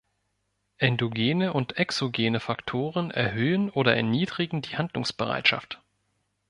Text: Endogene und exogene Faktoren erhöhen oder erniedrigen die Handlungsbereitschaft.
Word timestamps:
Endogene 0.79 1.53
und 1.53 1.77
exogene 1.77 2.39
Faktoren 2.39 3.11
erhöhen 3.11 3.69
oder 3.69 3.95
erniedrigen 3.95 4.63
die 4.63 4.75
Handlungsbereitschaft. 4.75 5.79